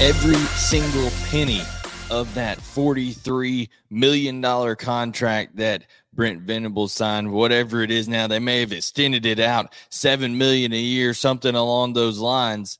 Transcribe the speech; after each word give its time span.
Every 0.00 0.36
single 0.56 1.10
penny 1.28 1.60
of 2.08 2.32
that 2.34 2.58
$43 2.58 3.68
million 3.90 4.76
contract 4.76 5.56
that 5.56 5.82
Brent 6.14 6.42
Venables 6.42 6.92
signed, 6.92 7.32
whatever 7.32 7.82
it 7.82 7.90
is 7.90 8.08
now, 8.08 8.28
they 8.28 8.38
may 8.38 8.60
have 8.60 8.72
extended 8.72 9.26
it 9.26 9.40
out 9.40 9.74
seven 9.90 10.38
million 10.38 10.72
a 10.72 10.78
year, 10.78 11.14
something 11.14 11.54
along 11.54 11.94
those 11.94 12.20
lines. 12.20 12.78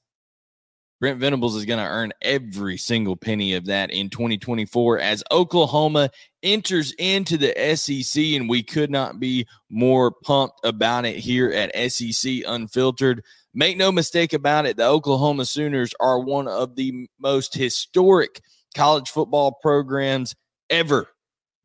Brent 1.01 1.19
Venables 1.19 1.57
is 1.57 1.65
going 1.65 1.79
to 1.79 1.85
earn 1.85 2.13
every 2.23 2.77
single 2.77 3.17
penny 3.17 3.55
of 3.55 3.67
that 3.67 3.91
in 3.91 4.11
2024 4.11 5.01
as 5.01 5.25
Oklahoma 5.33 6.11
enters 6.45 6.93
into 6.99 7.37
the 7.37 7.53
SEC, 7.77 8.23
and 8.23 8.49
we 8.49 8.63
could 8.63 8.91
not 8.91 9.19
be 9.19 9.47
more 9.69 10.13
pumped 10.13 10.59
about 10.65 11.05
it 11.05 11.17
here 11.17 11.51
at 11.51 11.93
SEC 11.93 12.43
Unfiltered. 12.47 13.25
Make 13.55 13.77
no 13.77 13.91
mistake 13.91 14.33
about 14.33 14.67
it, 14.67 14.77
the 14.77 14.87
Oklahoma 14.87 15.45
Sooners 15.45 15.95
are 16.01 16.21
one 16.21 16.49
of 16.49 16.77
the 16.77 17.09
most 17.19 17.55
historic 17.55 18.41
college 18.75 19.11
football 19.11 19.59
programs 19.63 20.35
ever. 20.71 21.09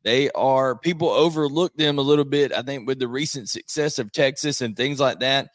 They 0.02 0.30
are, 0.32 0.76
people 0.76 1.08
overlook 1.08 1.74
them 1.76 1.98
a 1.98 2.02
little 2.02 2.24
bit, 2.24 2.52
I 2.52 2.62
think, 2.62 2.86
with 2.86 2.98
the 2.98 3.08
recent 3.08 3.48
success 3.48 3.98
of 3.98 4.12
Texas 4.12 4.60
and 4.60 4.76
things 4.76 5.00
like 5.00 5.20
that. 5.20 5.48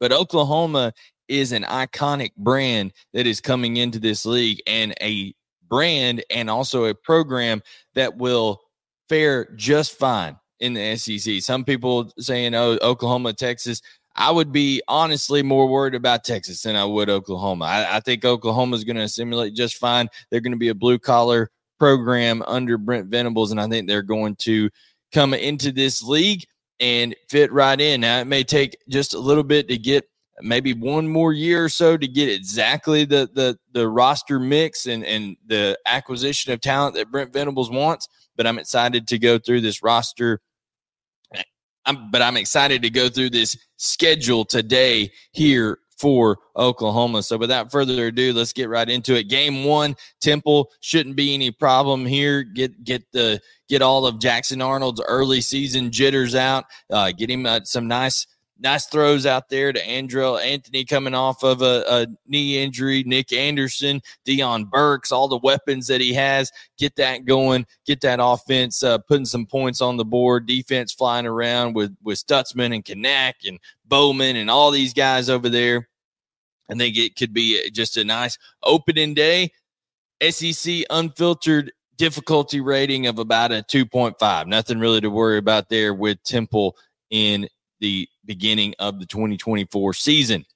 But 0.00 0.12
Oklahoma 0.12 0.92
is 1.28 1.52
an 1.52 1.62
iconic 1.64 2.34
brand 2.36 2.92
that 3.14 3.26
is 3.26 3.40
coming 3.40 3.76
into 3.76 3.98
this 3.98 4.26
league 4.26 4.60
and 4.66 4.94
a 5.00 5.34
brand 5.68 6.24
and 6.30 6.50
also 6.50 6.84
a 6.84 6.94
program 6.94 7.62
that 7.94 8.16
will 8.16 8.60
fare 9.08 9.48
just 9.56 9.98
fine 9.98 10.36
in 10.60 10.74
the 10.74 10.96
SEC. 10.96 11.40
Some 11.42 11.64
people 11.64 12.12
saying, 12.18 12.54
oh, 12.54 12.78
Oklahoma, 12.82 13.32
Texas. 13.32 13.82
I 14.14 14.30
would 14.30 14.52
be 14.52 14.82
honestly 14.88 15.42
more 15.42 15.66
worried 15.66 15.94
about 15.94 16.24
Texas 16.24 16.62
than 16.62 16.76
I 16.76 16.84
would 16.84 17.08
Oklahoma. 17.08 17.64
I, 17.64 17.96
I 17.96 18.00
think 18.00 18.24
Oklahoma 18.24 18.76
is 18.76 18.84
going 18.84 18.96
to 18.96 19.02
assimilate 19.02 19.54
just 19.54 19.76
fine. 19.76 20.08
They're 20.30 20.40
going 20.40 20.52
to 20.52 20.58
be 20.58 20.68
a 20.68 20.74
blue 20.74 20.98
collar 20.98 21.50
program 21.78 22.42
under 22.46 22.78
Brent 22.78 23.08
Venables, 23.08 23.50
and 23.50 23.60
I 23.60 23.68
think 23.68 23.88
they're 23.88 24.02
going 24.02 24.36
to 24.36 24.70
come 25.12 25.34
into 25.34 25.72
this 25.72 26.02
league 26.02 26.44
and 26.80 27.14
fit 27.28 27.52
right 27.52 27.80
in. 27.80 28.02
Now, 28.02 28.20
it 28.20 28.26
may 28.26 28.44
take 28.44 28.76
just 28.88 29.14
a 29.14 29.18
little 29.18 29.44
bit 29.44 29.68
to 29.68 29.78
get 29.78 30.04
maybe 30.40 30.74
one 30.74 31.08
more 31.08 31.32
year 31.32 31.64
or 31.64 31.68
so 31.68 31.96
to 31.96 32.08
get 32.08 32.28
exactly 32.28 33.04
the 33.04 33.30
the 33.34 33.56
the 33.72 33.88
roster 33.88 34.38
mix 34.38 34.86
and 34.86 35.04
and 35.04 35.36
the 35.46 35.78
acquisition 35.86 36.52
of 36.52 36.60
talent 36.60 36.94
that 36.96 37.10
Brent 37.10 37.32
Venables 37.32 37.70
wants. 37.70 38.08
But 38.36 38.46
I'm 38.46 38.58
excited 38.58 39.06
to 39.08 39.18
go 39.18 39.38
through 39.38 39.60
this 39.60 39.82
roster 39.82 40.40
I'm, 41.86 42.10
but 42.10 42.22
I'm 42.22 42.36
excited 42.36 42.82
to 42.82 42.90
go 42.90 43.08
through 43.08 43.30
this 43.30 43.56
schedule 43.76 44.44
today 44.44 45.10
here 45.32 45.78
for 46.02 46.38
Oklahoma. 46.56 47.22
So 47.22 47.36
without 47.36 47.70
further 47.70 48.08
ado, 48.08 48.32
let's 48.32 48.52
get 48.52 48.68
right 48.68 48.88
into 48.88 49.14
it. 49.14 49.28
Game 49.28 49.64
one, 49.64 49.94
Temple 50.20 50.70
shouldn't 50.80 51.14
be 51.14 51.32
any 51.32 51.52
problem 51.52 52.04
here. 52.04 52.42
Get 52.42 52.82
get 52.82 53.04
the 53.12 53.40
get 53.68 53.82
all 53.82 54.04
of 54.04 54.18
Jackson 54.18 54.60
Arnold's 54.60 55.00
early 55.06 55.40
season 55.40 55.92
jitters 55.92 56.34
out. 56.34 56.64
Uh, 56.90 57.12
get 57.12 57.30
him 57.30 57.46
uh, 57.46 57.60
some 57.64 57.86
nice 57.86 58.26
nice 58.62 58.86
throws 58.86 59.26
out 59.26 59.48
there 59.48 59.72
to 59.72 59.80
Andrel 59.80 60.42
Anthony 60.42 60.84
coming 60.84 61.14
off 61.14 61.42
of 61.42 61.62
a, 61.62 61.84
a, 61.88 62.06
knee 62.26 62.62
injury, 62.62 63.02
Nic 63.04 63.32
Anderson, 63.32 64.00
Deion 64.26 64.70
Burks, 64.70 65.10
all 65.12 65.28
the 65.28 65.38
weapons 65.38 65.88
that 65.88 66.00
he 66.00 66.14
has. 66.14 66.52
Get 66.78 66.96
that 66.96 67.24
going, 67.24 67.66
get 67.84 68.00
that 68.02 68.20
offense 68.22 68.82
uh, 68.82 68.98
putting 68.98 69.26
some 69.26 69.46
points 69.46 69.80
on 69.80 69.96
the 69.96 70.04
board, 70.04 70.46
defense 70.46 70.92
flying 70.92 71.26
around 71.26 71.74
with 71.74 71.94
with 72.02 72.24
Stutsman 72.24 72.74
and 72.74 72.84
Kanak 72.84 73.34
and 73.46 73.58
Bowman 73.84 74.36
and 74.36 74.50
all 74.50 74.70
these 74.70 74.94
guys 74.94 75.28
over 75.28 75.48
there. 75.48 75.88
I 76.70 76.74
think 76.74 76.96
it 76.96 77.16
could 77.16 77.34
be 77.34 77.70
just 77.70 77.96
a 77.96 78.04
nice 78.04 78.38
opening 78.62 79.14
day. 79.14 79.50
SEC 80.30 80.84
unfiltered 80.88 81.72
difficulty 81.96 82.60
rating 82.60 83.06
of 83.06 83.18
about 83.18 83.52
a 83.52 83.64
2.5. 83.68 84.46
Nothing 84.46 84.78
really 84.78 85.00
to 85.00 85.10
worry 85.10 85.38
about 85.38 85.68
there 85.68 85.92
with 85.92 86.22
Temple 86.22 86.76
in 87.10 87.48
the 87.82 88.08
beginning 88.24 88.74
of 88.78 88.98
the 88.98 89.06
2024 89.06 89.92
season. 89.92 90.46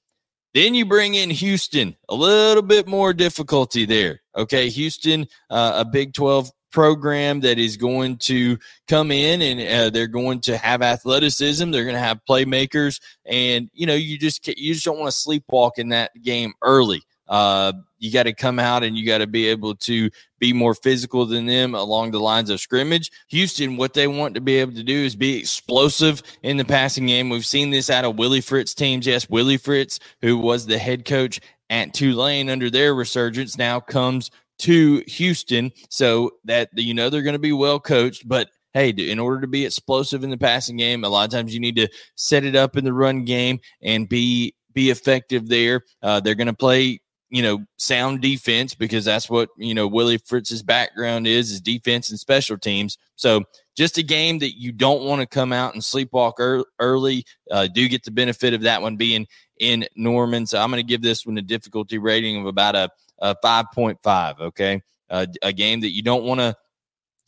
Then 0.54 0.74
you 0.74 0.86
bring 0.86 1.14
in 1.14 1.28
Houston, 1.28 1.96
a 2.08 2.14
little 2.14 2.62
bit 2.62 2.86
more 2.86 3.12
difficulty 3.12 3.84
there. 3.84 4.22
Okay, 4.34 4.70
Houston, 4.70 5.26
uh, 5.50 5.72
a 5.76 5.84
Big 5.84 6.14
12 6.14 6.50
program 6.72 7.40
that 7.40 7.58
is 7.58 7.76
going 7.76 8.16
to 8.18 8.58
come 8.88 9.10
in 9.10 9.42
and 9.42 9.60
uh, 9.60 9.90
they're 9.90 10.06
going 10.06 10.40
to 10.40 10.56
have 10.56 10.82
athleticism. 10.82 11.70
They're 11.70 11.84
going 11.84 11.94
to 11.94 12.00
have 12.00 12.20
playmakers, 12.28 13.00
and 13.26 13.68
you 13.74 13.86
know 13.86 13.94
you 13.94 14.18
just 14.18 14.46
you 14.46 14.72
just 14.72 14.84
don't 14.84 14.98
want 14.98 15.12
to 15.12 15.16
sleepwalk 15.16 15.72
in 15.76 15.90
that 15.90 16.12
game 16.22 16.54
early. 16.62 17.02
Uh, 17.28 17.72
you 17.98 18.12
got 18.12 18.24
to 18.24 18.32
come 18.32 18.58
out 18.58 18.84
and 18.84 18.96
you 18.96 19.06
got 19.06 19.18
to 19.18 19.26
be 19.26 19.48
able 19.48 19.74
to 19.74 20.10
be 20.38 20.52
more 20.52 20.74
physical 20.74 21.26
than 21.26 21.46
them 21.46 21.74
along 21.74 22.10
the 22.10 22.20
lines 22.20 22.50
of 22.50 22.60
scrimmage. 22.60 23.10
Houston, 23.28 23.76
what 23.76 23.94
they 23.94 24.06
want 24.06 24.34
to 24.34 24.40
be 24.40 24.56
able 24.56 24.74
to 24.74 24.82
do 24.82 25.04
is 25.04 25.16
be 25.16 25.38
explosive 25.38 26.22
in 26.42 26.56
the 26.56 26.64
passing 26.64 27.06
game. 27.06 27.30
We've 27.30 27.46
seen 27.46 27.70
this 27.70 27.90
out 27.90 28.04
of 28.04 28.16
Willie 28.16 28.40
Fritz 28.40 28.74
teams. 28.74 29.06
Yes, 29.06 29.28
Willie 29.28 29.56
Fritz, 29.56 29.98
who 30.20 30.36
was 30.36 30.66
the 30.66 30.78
head 30.78 31.04
coach 31.04 31.40
at 31.70 31.94
Tulane 31.94 32.50
under 32.50 32.70
their 32.70 32.94
resurgence, 32.94 33.56
now 33.56 33.80
comes 33.80 34.30
to 34.58 35.02
Houston. 35.06 35.72
So 35.88 36.32
that 36.44 36.68
you 36.74 36.94
know 36.94 37.10
they're 37.10 37.22
going 37.22 37.32
to 37.32 37.38
be 37.38 37.52
well 37.52 37.80
coached, 37.80 38.28
but 38.28 38.50
hey, 38.74 38.90
in 38.90 39.18
order 39.18 39.40
to 39.40 39.46
be 39.46 39.64
explosive 39.64 40.22
in 40.22 40.28
the 40.28 40.36
passing 40.36 40.76
game, 40.76 41.02
a 41.02 41.08
lot 41.08 41.24
of 41.24 41.30
times 41.30 41.54
you 41.54 41.60
need 41.60 41.76
to 41.76 41.88
set 42.14 42.44
it 42.44 42.54
up 42.54 42.76
in 42.76 42.84
the 42.84 42.92
run 42.92 43.24
game 43.24 43.58
and 43.82 44.06
be 44.06 44.54
be 44.74 44.90
effective 44.90 45.48
there. 45.48 45.82
Uh, 46.02 46.20
they're 46.20 46.34
going 46.34 46.46
to 46.46 46.52
play 46.52 47.00
you 47.28 47.42
know, 47.42 47.64
sound 47.76 48.20
defense 48.20 48.74
because 48.74 49.04
that's 49.04 49.28
what, 49.28 49.48
you 49.56 49.74
know, 49.74 49.86
Willie 49.88 50.18
Fritz's 50.18 50.62
background 50.62 51.26
is, 51.26 51.50
is 51.50 51.60
defense 51.60 52.10
and 52.10 52.18
special 52.18 52.56
teams. 52.56 52.98
So 53.16 53.42
just 53.76 53.98
a 53.98 54.02
game 54.02 54.38
that 54.38 54.58
you 54.58 54.70
don't 54.70 55.02
want 55.02 55.20
to 55.20 55.26
come 55.26 55.52
out 55.52 55.74
and 55.74 55.82
sleepwalk 55.82 56.64
early. 56.78 57.24
Uh, 57.50 57.66
do 57.66 57.88
get 57.88 58.04
the 58.04 58.10
benefit 58.12 58.54
of 58.54 58.62
that 58.62 58.80
one 58.80 58.96
being 58.96 59.26
in 59.58 59.86
Norman. 59.96 60.46
So 60.46 60.60
I'm 60.60 60.70
going 60.70 60.82
to 60.82 60.86
give 60.86 61.02
this 61.02 61.26
one 61.26 61.36
a 61.38 61.42
difficulty 61.42 61.98
rating 61.98 62.40
of 62.40 62.46
about 62.46 62.76
a, 62.76 62.90
a 63.18 63.34
5.5. 63.44 64.40
Okay. 64.40 64.82
Uh, 65.10 65.26
a 65.42 65.52
game 65.52 65.80
that 65.80 65.94
you 65.94 66.02
don't 66.02 66.24
want 66.24 66.40
to, 66.40 66.54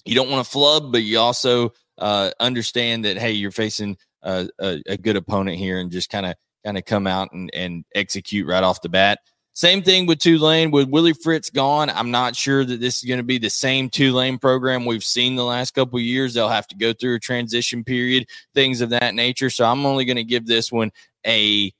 you 0.04 0.14
don't 0.14 0.30
want 0.30 0.44
to 0.44 0.50
flub, 0.50 0.92
but 0.92 1.02
you 1.02 1.18
also 1.18 1.72
uh, 1.98 2.30
understand 2.38 3.04
that, 3.04 3.18
hey, 3.18 3.32
you're 3.32 3.50
facing 3.50 3.96
a, 4.22 4.48
a, 4.60 4.82
a 4.86 4.96
good 4.96 5.16
opponent 5.16 5.58
here 5.58 5.80
and 5.80 5.90
just 5.90 6.08
kind 6.08 6.26
of, 6.26 6.34
kind 6.64 6.78
of 6.78 6.84
come 6.84 7.06
out 7.06 7.32
and, 7.32 7.50
and 7.52 7.84
execute 7.94 8.46
right 8.46 8.64
off 8.64 8.82
the 8.82 8.88
bat. 8.88 9.18
Same 9.58 9.82
thing 9.82 10.06
with 10.06 10.20
Tulane. 10.20 10.70
With 10.70 10.88
Willie 10.88 11.14
Fritz 11.14 11.50
gone, 11.50 11.90
I'm 11.90 12.12
not 12.12 12.36
sure 12.36 12.64
that 12.64 12.80
this 12.80 12.98
is 12.98 13.02
going 13.02 13.18
to 13.18 13.24
be 13.24 13.38
the 13.38 13.50
same 13.50 13.90
Tulane 13.90 14.38
program 14.38 14.84
we've 14.84 15.02
seen 15.02 15.34
the 15.34 15.42
last 15.42 15.74
couple 15.74 15.98
years. 15.98 16.32
They'll 16.32 16.48
have 16.48 16.68
to 16.68 16.76
go 16.76 16.92
through 16.92 17.16
a 17.16 17.18
transition 17.18 17.82
period, 17.82 18.28
things 18.54 18.80
of 18.80 18.90
that 18.90 19.16
nature. 19.16 19.50
So 19.50 19.64
I'm 19.64 19.84
only 19.84 20.04
going 20.04 20.14
to 20.16 20.22
give 20.22 20.46
this 20.46 20.70
one 20.70 20.92
a. 21.26 21.72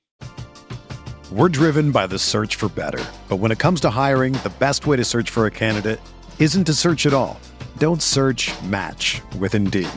We're 1.31 1.49
driven 1.51 1.93
by 1.93 2.09
the 2.09 2.19
search 2.19 2.57
for 2.57 2.69
better. 2.69 3.05
But 3.29 3.37
when 3.37 3.53
it 3.53 3.61
comes 3.61 3.81
to 3.83 3.91
hiring, 3.91 4.33
the 4.33 4.53
best 4.59 4.89
way 4.89 4.97
to 4.97 5.05
search 5.05 5.31
for 5.31 5.47
a 5.47 5.51
candidate 5.53 6.01
isn't 6.41 6.65
to 6.65 6.75
search 6.75 7.07
at 7.07 7.15
all. 7.15 7.39
Don't 7.77 8.03
search 8.03 8.51
match 8.63 9.23
with 9.39 9.55
Indeed. 9.55 9.89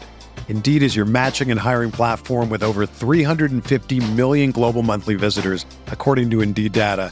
Indeed 0.49 0.83
is 0.83 0.95
your 0.95 1.05
matching 1.05 1.49
and 1.49 1.59
hiring 1.59 1.89
platform 1.89 2.51
with 2.51 2.61
over 2.61 2.85
350 2.85 4.11
million 4.11 4.51
global 4.51 4.83
monthly 4.83 5.15
visitors, 5.15 5.65
according 5.87 6.29
to 6.29 6.41
Indeed 6.41 6.73
data 6.73 7.11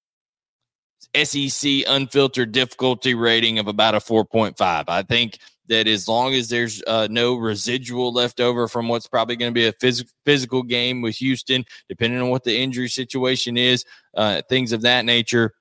SEC 1.15 1.83
unfiltered 1.87 2.51
difficulty 2.51 3.13
rating 3.13 3.59
of 3.59 3.67
about 3.67 3.95
a 3.95 3.99
4.5. 3.99 4.55
I 4.87 5.03
think 5.03 5.39
that 5.67 5.87
as 5.87 6.07
long 6.07 6.33
as 6.33 6.49
there's 6.49 6.83
uh, 6.85 7.07
no 7.09 7.35
residual 7.35 8.11
left 8.11 8.39
over 8.39 8.67
from 8.67 8.87
what's 8.89 9.07
probably 9.07 9.35
going 9.35 9.51
to 9.51 9.57
be 9.57 9.67
a 9.67 9.73
phys- 9.73 10.09
physical 10.25 10.63
game 10.63 11.01
with 11.01 11.15
Houston, 11.17 11.63
depending 11.87 12.21
on 12.21 12.29
what 12.29 12.43
the 12.43 12.57
injury 12.57 12.89
situation 12.89 13.57
is, 13.57 13.85
uh, 14.15 14.41
things 14.49 14.71
of 14.73 14.81
that 14.81 15.05
nature, 15.05 15.53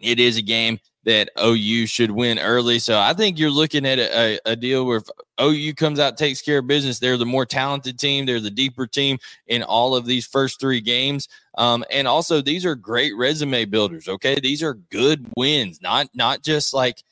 it 0.00 0.18
is 0.18 0.38
a 0.38 0.42
game 0.42 0.78
that 1.04 1.30
OU 1.42 1.86
should 1.86 2.10
win 2.10 2.38
early. 2.38 2.78
So 2.78 2.98
I 2.98 3.14
think 3.14 3.38
you're 3.38 3.50
looking 3.50 3.86
at 3.86 3.98
a, 3.98 4.34
a, 4.46 4.52
a, 4.52 4.56
deal 4.56 4.84
where 4.84 4.98
if 4.98 5.08
OU 5.40 5.74
comes 5.74 5.98
out, 5.98 6.18
takes 6.18 6.42
care 6.42 6.58
of 6.58 6.66
business, 6.66 6.98
they're 6.98 7.16
the 7.16 7.24
more 7.24 7.46
talented 7.46 7.98
team, 7.98 8.26
they're 8.26 8.40
the 8.40 8.50
deeper 8.50 8.86
team 8.86 9.18
in 9.46 9.62
all 9.62 9.96
of 9.96 10.04
these 10.04 10.26
first 10.26 10.60
three 10.60 10.80
games. 10.80 11.28
Um, 11.56 11.84
and 11.90 12.06
also 12.06 12.42
these 12.42 12.66
are 12.66 12.74
great 12.74 13.16
resume 13.16 13.64
builders. 13.64 14.08
Okay. 14.08 14.38
These 14.38 14.62
are 14.62 14.74
good 14.74 15.26
wins, 15.36 15.80
not 15.80 16.08
not 16.14 16.42
just 16.42 16.74
like 16.74 17.02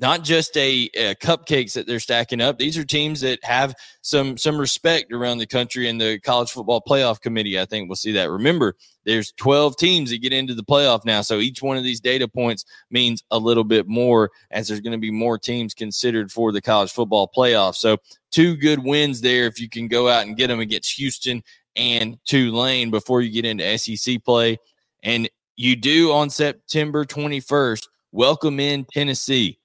not 0.00 0.22
just 0.22 0.56
a, 0.56 0.88
a, 0.94 1.14
cupcakes 1.16 1.72
that 1.72 1.86
they're 1.86 1.98
stacking 1.98 2.40
up. 2.40 2.58
These 2.58 2.78
are 2.78 2.84
teams 2.84 3.20
that 3.22 3.42
have 3.42 3.74
some 4.00 4.36
some 4.36 4.58
respect 4.58 5.12
around 5.12 5.38
the 5.38 5.46
country 5.46 5.88
and 5.88 6.00
the 6.00 6.20
college 6.20 6.50
football 6.50 6.80
playoff 6.80 7.20
committee. 7.20 7.58
I 7.58 7.64
think 7.64 7.88
we'll 7.88 7.96
see 7.96 8.12
that. 8.12 8.30
Remember, 8.30 8.76
there's 9.04 9.32
12 9.32 9.76
teams 9.76 10.10
that 10.10 10.22
get 10.22 10.32
into 10.32 10.54
the 10.54 10.62
playoff 10.62 11.04
now, 11.04 11.20
so 11.22 11.38
each 11.38 11.62
one 11.62 11.76
of 11.76 11.82
these 11.82 12.00
data 12.00 12.28
points 12.28 12.64
means 12.90 13.24
a 13.30 13.38
little 13.38 13.64
bit 13.64 13.88
more 13.88 14.30
as 14.52 14.68
there's 14.68 14.80
going 14.80 14.92
to 14.92 14.98
be 14.98 15.10
more 15.10 15.38
teams 15.38 15.74
considered 15.74 16.30
for 16.30 16.52
the 16.52 16.62
college 16.62 16.92
football 16.92 17.30
playoff. 17.36 17.74
So 17.74 17.96
two 18.30 18.56
good 18.56 18.82
wins 18.84 19.20
there 19.20 19.46
if 19.46 19.60
you 19.60 19.68
can 19.68 19.88
go 19.88 20.08
out 20.08 20.26
and 20.26 20.36
get 20.36 20.46
them 20.46 20.60
against 20.60 20.96
Houston 20.96 21.42
and 21.74 22.18
Tulane 22.24 22.90
before 22.90 23.20
you 23.20 23.30
get 23.30 23.44
into 23.44 23.78
SEC 23.78 24.22
play. 24.24 24.58
And 25.02 25.28
you 25.56 25.74
do 25.74 26.12
on 26.12 26.30
September 26.30 27.04
21st 27.04 27.88
welcome 28.12 28.60
in 28.60 28.84
Tennessee. 28.84 29.57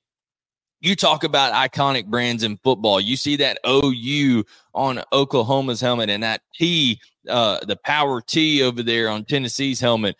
You 0.84 0.98
talk 0.98 1.24
about 1.24 1.54
iconic 1.54 2.08
brands 2.08 2.44
in 2.44 2.58
football. 2.58 3.00
You 3.00 3.16
see 3.16 3.38
that 3.38 3.58
OU 3.66 4.44
on 4.76 5.02
Oklahoma's 5.14 5.80
helmet 5.80 6.10
and 6.10 6.24
that 6.24 6.42
T, 6.56 7.00
uh, 7.30 7.64
the 7.66 7.78
power 7.78 8.20
T 8.20 8.62
over 8.62 8.84
there 8.84 9.08
on 9.08 9.24
Tennessee's 9.24 9.80
helmet. 9.80 10.18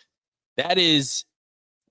That 0.56 0.78
is 0.78 1.26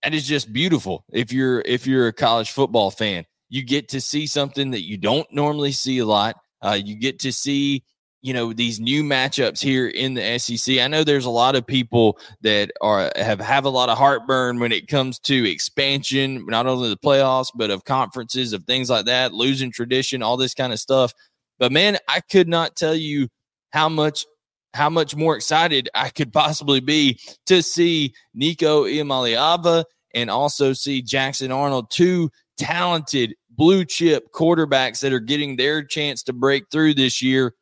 that 0.03 0.15
is 0.15 0.27
just 0.27 0.55
beautiful. 0.55 1.05
If 1.13 1.35
you're 1.35 1.61
if 1.61 1.87
you're 1.87 2.09
a 2.09 2.15
college 2.15 2.51
football 2.51 2.91
fan, 2.91 3.27
you 3.51 3.63
get 3.63 3.91
to 3.91 4.01
see 4.01 4.27
something 4.27 4.71
that 4.71 4.87
you 4.87 4.97
don't 4.97 5.31
normally 5.31 5.73
see 5.73 5.99
a 5.99 6.07
lot. 6.07 6.37
Uh, 6.63 6.79
you 6.83 6.97
get 6.97 7.19
to 7.21 7.33
see 7.33 7.85
you 8.23 8.33
know 8.33 8.53
these 8.53 8.81
new 8.81 9.03
matchups 9.03 9.61
here 9.61 9.89
in 9.89 10.15
the 10.15 10.39
SEC. 10.39 10.79
I 10.79 10.87
know 10.87 11.03
there's 11.05 11.25
a 11.25 11.31
lot 11.31 11.57
of 11.57 11.67
people 11.67 12.19
that 12.41 12.71
are 12.81 13.11
have 13.17 13.41
have 13.41 13.65
a 13.65 13.71
lot 13.71 13.89
of 13.89 13.99
heartburn 13.99 14.61
when 14.61 14.73
it 14.73 14.87
comes 14.87 15.19
to 15.21 15.51
expansion, 15.51 16.47
not 16.47 16.67
only 16.67 16.89
the 16.89 16.97
playoffs 16.97 17.49
but 17.55 17.71
of 17.71 17.85
conferences, 17.85 18.53
of 18.53 18.65
things 18.65 18.89
like 18.89 19.07
that, 19.07 19.35
losing 19.35 19.73
tradition, 19.73 20.23
all 20.23 20.37
this 20.37 20.55
kind 20.55 20.73
of 20.73 20.79
stuff. 20.79 21.13
But 21.59 21.73
man, 21.73 21.99
I 22.09 22.21
could 22.21 22.49
not 22.49 22.77
tell 22.77 22.95
you 22.95 23.29
how 23.73 23.89
much 23.89 24.25
how 24.73 24.89
much 24.89 25.17
more 25.17 25.37
excited 25.37 25.89
I 25.93 26.09
could 26.09 26.33
possibly 26.33 26.81
be 26.81 27.19
to 27.47 27.61
see 27.61 28.15
Nico 28.35 28.85
Iamaleava 28.85 29.85
and 30.15 30.31
also 30.31 30.73
see 30.73 31.03
Jackson 31.03 31.51
Arnold, 31.51 31.91
two 31.91 32.31
talented 32.57 33.35
blue 33.51 33.85
chip 33.85 34.33
quarterbacks 34.33 35.01
that 35.01 35.13
are 35.13 35.21
getting 35.21 35.57
their 35.57 35.83
chance 35.83 36.23
to 36.23 36.33
break 36.33 36.65
through 36.71 36.95
this 36.95 37.21
year 37.21 37.55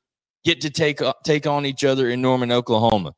get 0.44 0.61
to 0.62 0.70
take 0.70 1.02
uh, 1.02 1.14
take 1.25 1.47
on 1.47 1.66
each 1.66 1.85
other 1.85 2.11
in 2.11 2.23
Norman, 2.23 2.52
Oklahoma. 2.52 3.14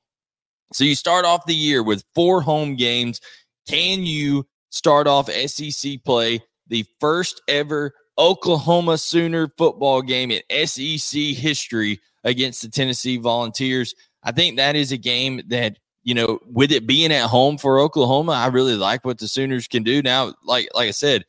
So 0.73 0.85
you 0.85 0.95
start 0.95 1.25
off 1.25 1.47
the 1.47 1.55
year 1.55 1.83
with 1.83 2.05
four 2.15 2.41
home 2.41 2.77
games. 2.77 3.21
Can 3.69 4.05
you 4.05 4.47
start 4.71 5.07
off 5.07 5.31
SEC 5.31 6.03
play 6.05 6.41
the 6.69 6.85
first 6.99 7.43
ever 7.49 7.93
Oklahoma 8.19 8.99
Sooner 8.99 9.53
football 9.59 10.03
game 10.03 10.31
in 10.31 10.67
SEC 10.67 11.21
history 11.21 12.01
against 12.25 12.63
the 12.63 12.69
Tennessee 12.69 13.19
Volunteers? 13.19 13.95
I 14.25 14.33
think 14.33 14.57
that 14.57 14.77
is 14.77 14.93
a 14.93 14.97
game 14.97 15.43
that 15.49 15.79
you 16.05 16.15
know, 16.15 16.41
with 16.47 16.73
it 16.73 16.87
being 16.87 17.13
at 17.13 17.29
home 17.29 17.59
for 17.59 17.79
Oklahoma, 17.79 18.33
I 18.33 18.49
really 18.49 18.75
like 18.75 19.05
what 19.05 19.19
the 19.19 19.29
Sooners 19.29 19.69
can 19.69 19.83
do 19.83 20.03
now. 20.03 20.35
Like 20.45 20.69
like 20.75 20.89
I 20.89 20.93
said, 20.93 21.25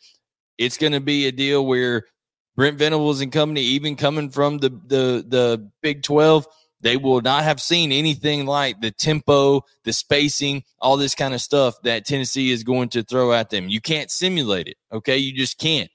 it's 0.58 0.78
going 0.78 0.94
to 0.94 1.00
be 1.00 1.28
a 1.28 1.32
deal 1.32 1.66
where 1.66 2.06
Brent 2.56 2.78
Venables 2.78 3.22
and 3.22 3.32
company, 3.32 3.62
even 3.62 3.96
coming 3.96 4.30
from 4.30 4.60
the 4.60 4.70
the 4.70 5.26
the 5.28 5.72
Big 5.82 6.04
Twelve, 6.04 6.48
they 6.82 6.98
will 6.98 7.22
not 7.22 7.44
have 7.44 7.62
seen 7.62 7.92
anything 7.92 8.46
like 8.46 8.82
the 8.82 8.92
tempo, 8.92 9.62
the 9.86 9.94
spacing, 9.94 10.64
all 10.80 10.98
this 10.98 11.16
kind 11.16 11.34
of 11.34 11.42
stuff 11.42 11.76
that 11.84 12.06
Tennessee 12.06 12.52
is 12.52 12.64
going 12.64 12.90
to 12.90 13.04
throw 13.04 13.34
at 13.34 13.50
them. 13.50 13.70
You 13.70 13.82
can't 13.82 14.12
simulate 14.12 14.68
it. 14.68 14.78
Okay, 14.92 15.18
you 15.18 15.34
just 15.34 15.58
can't. 15.58 15.90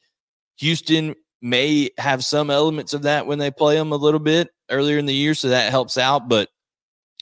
Houston 0.57 1.15
may 1.41 1.91
have 1.99 2.25
some 2.25 2.51
elements 2.51 2.95
of 2.95 3.03
that 3.03 3.27
when 3.27 3.39
they 3.39 3.51
play 3.51 3.77
them 3.77 3.93
a 3.93 3.97
little 3.97 4.19
bit 4.19 4.49
earlier 4.71 4.99
in 4.99 5.07
the 5.07 5.15
year, 5.15 5.35
so 5.35 5.49
that 5.51 5.71
helps 5.71 5.97
out. 5.97 6.29
But 6.29 6.49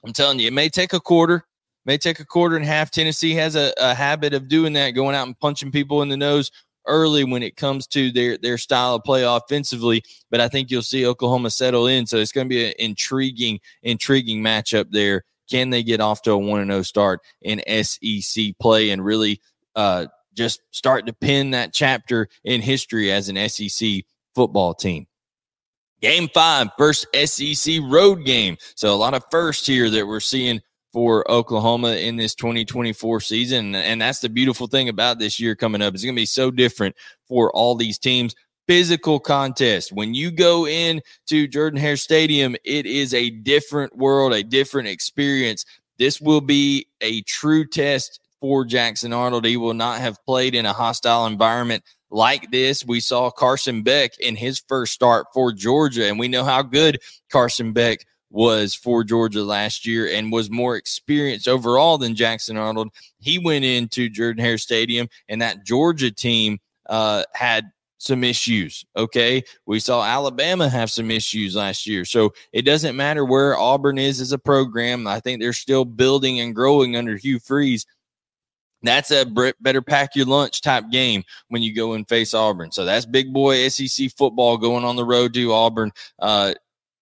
I'm 0.05 0.13
telling 0.13 0.39
you, 0.39 0.47
it 0.47 0.55
may 0.55 0.69
take 0.69 0.93
a 0.93 1.01
quarter, 1.01 1.45
may 1.85 1.99
take 1.99 2.21
a 2.21 2.25
quarter 2.25 2.57
and 2.57 2.65
a 2.65 2.69
half. 2.69 2.91
Tennessee 2.91 3.35
has 3.35 3.57
a, 3.57 3.75
a 3.77 3.95
habit 3.95 4.33
of 4.33 4.49
doing 4.49 4.73
that, 4.75 4.93
going 4.93 5.15
out 5.15 5.27
and 5.27 5.39
punching 5.39 5.73
people 5.73 6.03
in 6.03 6.09
the 6.09 6.17
nose 6.17 6.51
early 6.87 7.25
when 7.25 7.43
it 7.43 7.57
comes 7.57 7.87
to 7.89 8.11
their 8.11 8.37
their 8.39 8.59
style 8.59 8.95
of 8.95 9.05
play 9.05 9.23
offensively. 9.23 10.03
But 10.31 10.41
I 10.41 10.49
think 10.49 10.71
you'll 10.71 10.83
see 10.83 11.07
Oklahoma 11.07 11.51
settle 11.51 11.87
in, 11.87 12.07
so 12.07 12.19
it's 12.19 12.33
going 12.33 12.47
to 12.47 12.55
be 12.55 12.67
an 12.67 12.75
intriguing 12.79 13.61
intriguing 13.83 14.43
matchup 14.43 14.91
there. 14.91 15.25
Can 15.51 15.71
they 15.71 15.83
get 15.83 16.01
off 16.01 16.23
to 16.23 16.33
a 16.33 16.39
one 16.39 16.61
and 16.61 16.71
zero 16.71 16.81
oh 16.81 16.83
start 16.83 17.21
in 17.43 17.63
SEC 17.85 18.59
play 18.61 18.91
and 18.91 19.05
really 19.05 19.41
uh, 19.75 20.07
just 20.35 20.61
start 20.71 21.07
to 21.07 21.13
pin 21.13 21.53
that 21.53 21.73
chapter 21.73 22.29
in 22.45 22.61
history 22.61 23.13
as 23.13 23.29
an 23.29 23.49
SEC 23.49 24.03
football 24.35 24.75
team? 24.75 25.07
Game 26.03 26.29
five, 26.29 26.69
first 26.77 27.07
SEC 27.15 27.81
road 27.85 28.25
game. 28.25 28.59
So 28.75 28.95
a 28.95 28.97
lot 28.97 29.15
of 29.15 29.25
first 29.31 29.67
here 29.67 29.89
that 29.89 30.07
we're 30.07 30.21
seeing 30.21 30.61
for 30.97 31.31
Oklahoma 31.31 31.91
in 31.91 32.17
this 32.17 32.35
2024 32.35 33.21
season. 33.21 33.75
And 33.75 34.01
that's 34.01 34.21
the 34.21 34.31
beautiful 34.31 34.67
thing 34.67 34.89
about 34.89 35.19
this 35.19 35.39
year 35.39 35.55
coming 35.55 35.83
up. 35.83 35.93
It's 35.93 36.03
going 36.03 36.15
to 36.15 36.19
be 36.19 36.25
so 36.25 36.51
different 36.51 36.97
for 37.29 37.53
all 37.53 37.75
these 37.75 37.99
teams. 37.99 38.35
Physical 38.67 39.21
contest. 39.21 39.93
When 39.93 40.15
you 40.15 40.31
go 40.31 40.67
in 40.67 41.03
to 41.27 41.47
Jordan 41.49 41.79
Hare 41.79 41.99
Stadium, 41.99 42.57
it 42.65 42.87
is 42.87 43.13
a 43.13 43.29
different 43.29 43.95
world, 43.95 44.33
a 44.33 44.43
different 44.43 44.89
experience. 44.89 45.67
This 45.99 46.19
will 46.19 46.41
be 46.41 46.87
a 47.03 47.21
true 47.25 47.67
test 47.67 48.19
for 48.41 48.65
Jackson 48.65 49.13
Arnold. 49.13 49.45
He 49.45 49.59
will 49.59 49.75
not 49.75 50.01
have 50.01 50.17
played 50.25 50.55
in 50.55 50.65
a 50.65 50.73
hostile 50.73 51.27
environment 51.27 51.85
like 52.11 52.51
this. 52.51 52.87
We 52.87 53.01
saw 53.01 53.31
Carson 53.31 53.83
Beck 53.83 54.19
in 54.19 54.35
his 54.35 54.63
first 54.67 54.95
start 54.95 55.27
for 55.35 55.53
Georgia, 55.53 56.07
and 56.07 56.19
we 56.19 56.29
know 56.29 56.43
how 56.43 56.63
good 56.63 57.01
Carson 57.31 57.75
Beck 57.75 58.07
was 58.37 58.75
for 58.75 59.03
Georgia 59.03 59.43
last 59.43 59.87
year 59.87 60.07
and 60.13 60.31
was 60.31 60.51
more 60.51 60.77
experienced 60.77 61.49
overall 61.49 61.97
than 61.97 62.15
Jackson 62.15 62.59
Arnold. 62.59 62.91
He 63.19 63.39
went 63.39 63.65
into 63.65 64.11
Jordan 64.11 64.45
Hare 64.45 64.59
Stadium, 64.59 65.09
and 65.31 65.41
that 65.41 65.65
Georgia 65.65 66.11
team 66.11 66.59
uh, 66.87 67.25
had 67.33 67.71
some 67.97 68.23
issues. 68.23 68.85
Okay. 68.95 69.43
We 69.65 69.81
saw 69.81 70.05
Alabama 70.05 70.69
have 70.69 70.91
some 70.91 71.11
issues 71.11 71.57
last 71.57 71.87
year. 71.87 72.05
So 72.05 72.35
it 72.53 72.63
doesn't 72.63 72.95
matter 72.95 73.25
where 73.25 73.57
Auburn 73.57 73.97
is 73.97 74.21
as 74.21 74.33
a 74.33 74.39
program. 74.39 75.07
I 75.07 75.19
think 75.19 75.41
they're 75.41 75.55
still 75.55 75.87
building 75.87 76.39
and 76.39 76.55
growing 76.55 76.95
under 76.95 77.17
Hugh 77.17 77.39
Freeze. 77.39 77.87
That's 78.83 79.11
a 79.11 79.25
better 79.61 79.81
pack 79.81 80.15
your 80.15 80.27
lunch 80.27 80.61
type 80.61 80.91
game 80.91 81.25
when 81.49 81.63
you 81.63 81.75
go 81.75 81.95
and 81.95 82.07
face 82.07 82.35
Auburn. 82.35 82.71
So 82.71 82.85
that's 82.85 83.07
big 83.07 83.33
boy 83.33 83.67
SEC 83.69 84.11
football 84.13 84.59
going 84.59 84.85
on 84.85 84.97
the 84.97 85.05
road 85.07 85.33
to 85.33 85.53
Auburn. 85.55 85.91
Uh, 86.19 86.53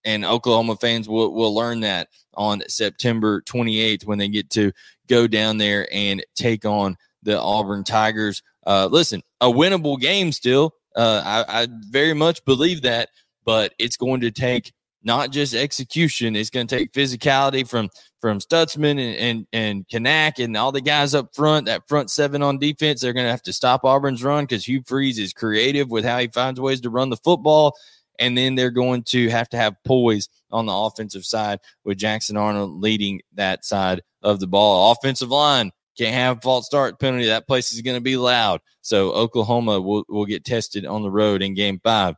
and 0.05 0.25
Oklahoma 0.25 0.77
fans 0.77 1.09
will, 1.09 1.33
will 1.33 1.55
learn 1.55 1.81
that 1.81 2.09
on 2.35 2.63
September 2.69 3.43
28th 3.43 4.05
when 4.05 4.19
they 4.19 4.29
get 4.29 4.51
to 4.51 4.73
go 5.09 5.27
down 5.27 5.59
there 5.59 5.89
and 5.93 6.25
take 6.35 6.65
on 6.65 6.97
the 7.23 7.41
Auburn 7.41 7.85
Tigers. 7.85 8.43
Uh, 8.67 8.89
listen, 8.91 9.23
a 9.41 9.47
winnable 9.47 9.99
game 9.99 10.33
still. 10.33 10.75
Uh, 10.97 11.23
I, 11.25 11.63
I 11.63 11.69
very 11.91 12.15
much 12.15 12.45
believe 12.45 12.83
that, 12.83 13.11
but 13.45 13.75
it's 13.79 13.97
going 13.97 14.21
to 14.21 14.31
take 14.31 14.73
not 15.03 15.31
just 15.31 15.55
execution. 15.55 16.35
It's 16.35 16.51
going 16.51 16.67
to 16.67 16.77
take 16.77 16.93
physicality 16.93 17.69
from 17.69 17.91
from 18.21 18.39
Stutsman 18.39 18.93
and 18.93 19.17
and 19.17 19.47
and 19.53 19.89
Kanak 19.89 20.43
and 20.43 20.57
all 20.57 20.73
the 20.73 20.81
guys 20.81 21.15
up 21.15 21.35
front. 21.35 21.67
That 21.67 21.87
front 21.89 22.11
seven 22.11 22.43
on 22.43 22.59
defense, 22.59 23.01
they're 23.01 23.13
going 23.13 23.27
to 23.27 23.31
have 23.31 23.43
to 23.43 23.53
stop 23.53 23.85
Auburn's 23.85 24.25
run 24.25 24.45
because 24.45 24.67
Hugh 24.67 24.83
Freeze 24.87 25.19
is 25.19 25.33
creative 25.33 25.91
with 25.91 26.05
how 26.05 26.19
he 26.19 26.29
finds 26.29 26.61
ways 26.61 26.81
to 26.83 26.91
run 26.91 27.11
the 27.11 27.17
football. 27.19 27.77
And 28.19 28.39
then 28.39 28.55
they're 28.55 28.71
going 28.71 29.03
to 29.05 29.29
have 29.29 29.49
to 29.51 29.57
have 29.57 29.83
poise 29.85 30.29
on 30.51 30.67
the 30.67 30.73
offensive 30.73 31.25
side 31.25 31.61
with 31.85 31.99
Jackson 31.99 32.37
Arnold 32.37 32.81
leading 32.81 33.21
that 33.35 33.65
side 33.65 34.03
of 34.23 34.41
the 34.41 34.47
ball. 34.47 34.93
Offensive 34.93 35.31
line 35.31 35.73
can't 35.97 36.15
have 36.15 36.43
false 36.43 36.67
start 36.67 36.99
penalty. 37.01 37.27
That 37.27 37.47
place 37.47 37.73
is 37.73 37.81
going 37.81 37.97
to 37.97 38.01
be 38.01 38.17
loud. 38.17 38.61
So 38.83 39.13
Oklahoma 39.13 39.81
will, 39.81 40.05
will 40.09 40.27
get 40.27 40.45
tested 40.45 40.87
on 40.87 41.03
the 41.03 41.11
road 41.11 41.43
in 41.43 41.55
game 41.55 41.81
five. 41.83 42.17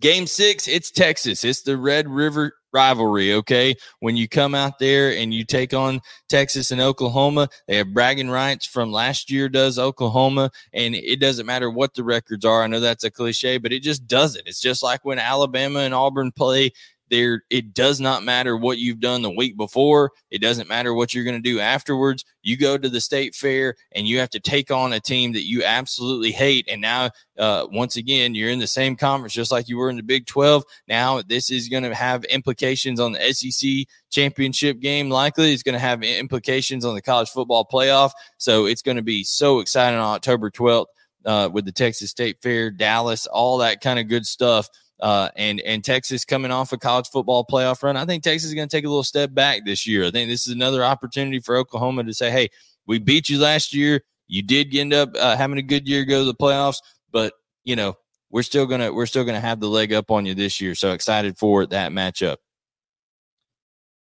Game 0.00 0.26
six, 0.26 0.66
it's 0.66 0.90
Texas. 0.90 1.44
It's 1.44 1.62
the 1.62 1.76
Red 1.76 2.08
River 2.08 2.54
rivalry. 2.72 3.34
Okay. 3.34 3.74
When 4.00 4.16
you 4.16 4.28
come 4.28 4.54
out 4.54 4.78
there 4.78 5.10
and 5.16 5.32
you 5.32 5.44
take 5.44 5.74
on 5.74 6.00
Texas 6.28 6.70
and 6.70 6.80
Oklahoma, 6.80 7.48
they 7.68 7.76
have 7.76 7.92
bragging 7.92 8.30
rights 8.30 8.66
from 8.66 8.92
last 8.92 9.30
year, 9.30 9.48
does 9.48 9.78
Oklahoma. 9.78 10.50
And 10.72 10.94
it 10.94 11.20
doesn't 11.20 11.46
matter 11.46 11.70
what 11.70 11.94
the 11.94 12.04
records 12.04 12.44
are. 12.44 12.62
I 12.62 12.66
know 12.66 12.80
that's 12.80 13.04
a 13.04 13.10
cliche, 13.10 13.58
but 13.58 13.72
it 13.72 13.82
just 13.82 14.06
doesn't. 14.06 14.46
It's 14.46 14.60
just 14.60 14.82
like 14.82 15.04
when 15.04 15.18
Alabama 15.18 15.80
and 15.80 15.94
Auburn 15.94 16.32
play 16.32 16.72
there 17.12 17.42
it 17.50 17.74
does 17.74 18.00
not 18.00 18.24
matter 18.24 18.56
what 18.56 18.78
you've 18.78 18.98
done 18.98 19.20
the 19.20 19.30
week 19.30 19.56
before. 19.56 20.10
It 20.30 20.40
doesn't 20.40 20.68
matter 20.68 20.94
what 20.94 21.12
you're 21.12 21.24
going 21.24 21.40
to 21.40 21.50
do 21.50 21.60
afterwards. 21.60 22.24
You 22.42 22.56
go 22.56 22.78
to 22.78 22.88
the 22.88 23.02
state 23.02 23.34
fair 23.34 23.76
and 23.92 24.08
you 24.08 24.18
have 24.18 24.30
to 24.30 24.40
take 24.40 24.70
on 24.70 24.94
a 24.94 24.98
team 24.98 25.32
that 25.34 25.46
you 25.46 25.62
absolutely 25.62 26.32
hate. 26.32 26.66
And 26.70 26.80
now 26.80 27.10
uh, 27.38 27.66
once 27.70 27.96
again 27.96 28.34
you're 28.34 28.48
in 28.48 28.58
the 28.58 28.66
same 28.66 28.96
conference 28.96 29.34
just 29.34 29.52
like 29.52 29.68
you 29.68 29.76
were 29.76 29.90
in 29.90 29.96
the 29.96 30.02
big 30.02 30.26
12 30.26 30.64
now 30.88 31.22
this 31.22 31.50
is 31.50 31.68
going 31.68 31.82
to 31.82 31.94
have 31.94 32.24
implications 32.24 32.98
on 32.98 33.12
the 33.12 33.32
sec 33.32 33.86
championship 34.10 34.80
game. 34.80 35.10
Likely 35.10 35.52
it's 35.52 35.62
going 35.62 35.74
to 35.74 35.78
have 35.78 36.02
implications 36.02 36.84
on 36.84 36.94
the 36.94 37.02
college 37.02 37.28
football 37.28 37.68
playoff. 37.70 38.12
So 38.38 38.64
it's 38.64 38.82
going 38.82 38.96
to 38.96 39.02
be 39.02 39.22
so 39.22 39.60
exciting 39.60 40.00
on 40.00 40.14
october 40.14 40.50
12th 40.50 40.86
uh, 41.26 41.50
with 41.52 41.66
the 41.66 41.72
texas 41.72 42.10
state 42.10 42.38
fair 42.42 42.70
dallas 42.70 43.26
all 43.26 43.58
that 43.58 43.80
kind 43.80 43.98
of 43.98 44.08
good 44.08 44.26
stuff 44.26 44.68
uh, 45.02 45.28
and 45.36 45.60
and 45.60 45.84
Texas 45.84 46.24
coming 46.24 46.52
off 46.52 46.72
a 46.72 46.78
college 46.78 47.08
football 47.08 47.44
playoff 47.44 47.82
run. 47.82 47.96
I 47.96 48.06
think 48.06 48.22
Texas 48.22 48.48
is 48.48 48.54
going 48.54 48.68
to 48.68 48.74
take 48.74 48.84
a 48.84 48.88
little 48.88 49.02
step 49.02 49.34
back 49.34 49.66
this 49.66 49.86
year. 49.86 50.06
I 50.06 50.10
think 50.10 50.30
this 50.30 50.46
is 50.46 50.54
another 50.54 50.84
opportunity 50.84 51.40
for 51.40 51.56
Oklahoma 51.56 52.04
to 52.04 52.14
say, 52.14 52.30
"Hey, 52.30 52.48
we 52.86 52.98
beat 52.98 53.28
you 53.28 53.38
last 53.38 53.74
year. 53.74 54.02
You 54.28 54.42
did 54.42 54.74
end 54.74 54.94
up 54.94 55.10
uh, 55.18 55.36
having 55.36 55.58
a 55.58 55.62
good 55.62 55.88
year, 55.88 56.04
go 56.04 56.20
to 56.20 56.24
the 56.24 56.34
playoffs, 56.34 56.78
but 57.10 57.34
you 57.64 57.74
know 57.74 57.96
we're 58.30 58.44
still 58.44 58.64
gonna 58.64 58.92
we're 58.92 59.06
still 59.06 59.24
gonna 59.24 59.40
have 59.40 59.58
the 59.58 59.68
leg 59.68 59.92
up 59.92 60.10
on 60.10 60.24
you 60.24 60.34
this 60.34 60.60
year. 60.60 60.76
So 60.76 60.92
excited 60.92 61.36
for 61.36 61.66
that 61.66 61.90
matchup. 61.90 62.36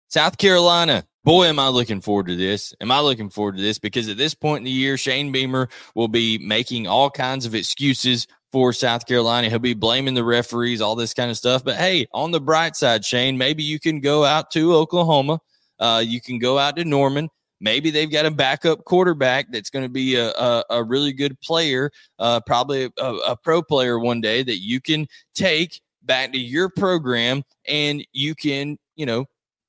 South 0.08 0.36
Carolina 0.36 1.06
boy, 1.24 1.46
am 1.46 1.58
I 1.58 1.68
looking 1.68 2.00
forward 2.00 2.26
to 2.26 2.36
this. 2.36 2.74
Am 2.80 2.90
I 2.90 3.00
looking 3.00 3.30
forward 3.30 3.56
to 3.56 3.62
this? 3.62 3.78
Because 3.78 4.08
at 4.08 4.16
this 4.16 4.34
point 4.34 4.58
in 4.58 4.64
the 4.64 4.70
year, 4.70 4.96
Shane 4.96 5.32
Beamer 5.32 5.68
will 5.94 6.08
be 6.08 6.38
making 6.38 6.86
all 6.86 7.10
kinds 7.10 7.46
of 7.46 7.54
excuses 7.54 8.26
for 8.52 8.72
South 8.72 9.06
Carolina. 9.06 9.48
He'll 9.48 9.58
be 9.58 9.74
blaming 9.74 10.14
the 10.14 10.22
referees, 10.22 10.80
all 10.80 10.94
this 10.94 11.14
kind 11.14 11.30
of 11.30 11.36
stuff. 11.36 11.64
But 11.64 11.76
hey, 11.76 12.06
on 12.12 12.30
the 12.30 12.40
bright 12.40 12.76
side, 12.76 13.04
Shane, 13.04 13.36
maybe 13.38 13.62
you 13.62 13.80
can 13.80 14.00
go 14.00 14.24
out 14.24 14.50
to 14.52 14.74
Oklahoma. 14.74 15.40
Uh, 15.80 16.04
you 16.06 16.20
can 16.20 16.38
go 16.38 16.58
out 16.58 16.76
to 16.76 16.84
Norman. 16.84 17.28
Maybe 17.60 17.90
they've 17.90 18.10
got 18.10 18.26
a 18.26 18.30
backup 18.30 18.84
quarterback 18.84 19.46
that's 19.50 19.70
going 19.70 19.84
to 19.84 19.88
be 19.88 20.16
a, 20.16 20.30
a, 20.30 20.64
a, 20.70 20.84
really 20.84 21.12
good 21.12 21.40
player, 21.40 21.90
uh, 22.18 22.40
probably 22.40 22.90
a, 22.98 23.04
a 23.04 23.36
pro 23.36 23.62
player 23.62 24.00
one 24.00 24.20
day 24.20 24.42
that 24.42 24.58
you 24.60 24.80
can 24.80 25.06
take 25.34 25.80
back 26.02 26.32
to 26.32 26.38
your 26.38 26.68
program 26.68 27.44
and 27.68 28.04
you 28.12 28.34
can, 28.34 28.78
you 28.96 29.06
know, 29.06 29.26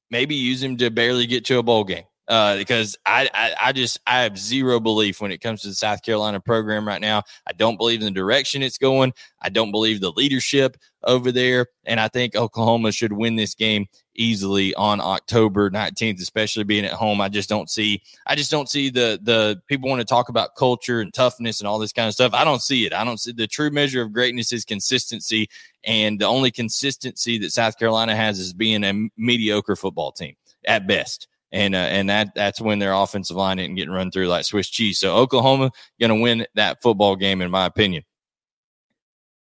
maybe 0.10 0.34
use 0.34 0.62
him 0.62 0.76
to 0.78 0.90
barely 0.90 1.28
get 1.28 1.46
to 1.46 1.60
a 1.60 1.64
bowl 1.64 1.84
game 1.84 2.04
uh, 2.28 2.58
because 2.58 2.98
I, 3.06 3.30
I, 3.34 3.54
I 3.62 3.72
just 3.72 4.00
I 4.08 4.22
have 4.22 4.38
zero 4.38 4.80
belief 4.80 5.20
when 5.20 5.32
it 5.32 5.42
comes 5.42 5.62
to 5.62 5.68
the 5.68 5.76
South 5.76 6.04
Carolina 6.04 6.40
program 6.40 6.88
right 6.88 7.02
now. 7.02 7.24
I 7.48 7.54
don't 7.54 7.78
believe 7.78 8.00
in 8.00 8.06
the 8.06 8.12
direction 8.12 8.64
it's 8.64 8.78
going. 8.78 9.14
I 9.42 9.50
don't 9.50 9.72
believe 9.72 10.00
the 10.00 10.12
leadership 10.12 10.78
over 11.04 11.32
there, 11.32 11.68
and 11.86 12.00
I 12.00 12.08
think 12.08 12.36
Oklahoma 12.36 12.94
should 12.94 13.12
win 13.12 13.36
this 13.36 13.56
game 13.56 13.88
easily 14.16 14.74
on 14.76 15.02
October 15.02 15.70
19th, 15.70 16.22
especially 16.22 16.64
being 16.64 16.86
at 16.86 16.94
home. 16.94 17.20
I 17.20 17.28
just 17.28 17.50
don't 17.50 17.70
see 17.70 18.02
I 18.26 18.36
just 18.36 18.52
don't 18.52 18.70
see 18.70 18.90
the 18.90 19.20
the 19.22 19.62
people 19.68 19.90
want 19.90 20.00
to 20.00 20.06
talk 20.06 20.30
about 20.30 20.56
culture 20.56 21.02
and 21.02 21.14
toughness 21.14 21.60
and 21.60 21.68
all 21.68 21.80
this 21.80 21.94
kind 21.94 22.08
of 22.08 22.14
stuff. 22.14 22.34
I 22.34 22.46
don't 22.46 22.62
see 22.62 22.86
it. 22.86 22.94
I 22.94 23.04
don't 23.04 23.20
see 23.20 23.34
the 23.34 23.48
true 23.48 23.70
measure 23.70 24.02
of 24.02 24.14
greatness 24.14 24.54
is 24.54 24.64
consistency, 24.64 25.50
and 25.84 26.20
the 26.20 26.26
only 26.26 26.52
consistency 26.52 27.38
that 27.40 27.52
South 27.52 27.78
Carolina 27.78 28.16
has 28.16 28.40
is 28.40 28.54
being 28.54 28.84
a 28.86 29.10
mediocre 29.18 29.76
football 29.76 30.14
team 30.14 30.36
at 30.66 30.88
best 30.88 31.28
and 31.54 31.76
uh, 31.76 31.78
and 31.78 32.10
that 32.10 32.36
that's 32.36 32.60
when 32.60 32.80
their 32.80 32.92
offensive 32.92 33.38
line 33.38 33.60
isn't 33.60 33.76
getting 33.76 33.94
run 33.94 34.12
through 34.12 34.28
like 34.28 34.44
Swiss 34.44 34.68
cheese. 34.70 35.00
So 35.00 35.16
Oklahoma 35.16 35.72
going 36.00 36.10
to 36.10 36.22
win 36.22 36.46
that 36.56 36.82
football 36.82 37.16
game, 37.16 37.42
in 37.42 37.52
my 37.52 37.66
opinion. 37.66 38.04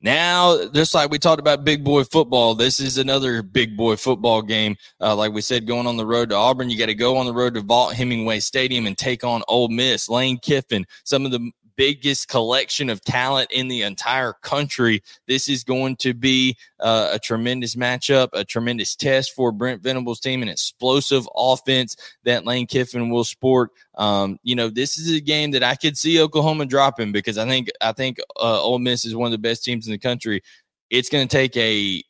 Now, 0.02 0.70
just 0.70 0.96
like 0.96 1.12
we 1.12 1.20
talked 1.20 1.42
about 1.42 1.66
big 1.66 1.84
boy 1.84 2.06
football, 2.06 2.56
this 2.56 2.80
is 2.80 2.98
another 2.98 3.44
big 3.44 3.76
boy 3.76 3.98
football 3.98 4.42
game. 4.42 4.78
Uh, 5.02 5.14
like 5.14 5.34
we 5.34 5.42
said, 5.42 5.68
going 5.68 5.88
on 5.88 5.98
the 5.98 6.06
road 6.06 6.30
to 6.30 6.36
Auburn, 6.36 6.70
you 6.70 6.78
got 6.78 6.86
to 6.86 6.96
go 6.96 7.18
on 7.18 7.26
the 7.26 7.34
road 7.34 7.56
to 7.56 7.62
Vaught-Hemingway 7.62 8.40
Stadium 8.40 8.88
and 8.88 8.98
take 8.98 9.26
on 9.26 9.44
Ole 9.50 9.68
Miss. 9.68 10.08
Lane 10.08 10.40
Kiffin, 10.42 10.86
some 11.04 11.26
of 11.26 11.32
the 11.32 11.52
biggest 11.80 12.28
collection 12.28 12.90
of 12.90 13.02
talent 13.06 13.50
in 13.52 13.70
the 13.70 13.84
entire 13.84 14.34
country. 14.34 15.02
This 15.30 15.48
is 15.48 15.64
going 15.64 15.96
to 15.98 16.14
be 16.14 16.58
uh, 16.82 17.12
a 17.14 17.20
tremendous 17.20 17.76
matchup, 17.76 18.28
a 18.34 18.44
tremendous 18.44 18.98
test 18.98 19.34
for 19.34 19.54
Brent 19.54 19.82
Venables' 19.82 20.20
team, 20.20 20.42
an 20.42 20.50
explosive 20.50 21.26
offense 21.34 21.96
that 22.26 22.46
Lane 22.46 22.68
Kiffin 22.68 23.10
will 23.10 23.24
sport. 23.24 23.72
Um, 23.96 24.40
you 24.44 24.58
know, 24.58 24.68
this 24.68 24.98
is 24.98 25.16
a 25.16 25.22
game 25.22 25.52
that 25.52 25.64
I 25.64 25.76
could 25.76 25.98
see 25.98 26.22
Oklahoma 26.22 26.66
dropping 26.66 27.14
because 27.14 27.38
I 27.38 27.48
think 27.48 27.70
I 27.80 27.94
think 27.94 28.20
uh, 28.36 28.62
Ole 28.62 28.80
Miss 28.80 29.06
is 29.06 29.16
one 29.16 29.28
of 29.28 29.32
the 29.32 29.38
best 29.38 29.64
teams 29.64 29.88
in 29.88 29.94
the 29.94 29.98
country. 29.98 30.44
It's 30.90 31.08
going 31.08 31.26
to 31.26 31.32
take 31.32 31.56
a 31.56 32.04